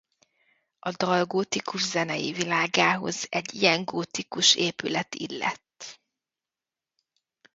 [0.79, 5.99] A dal gótikus zenei világához egy ilyen gótikus épület illett.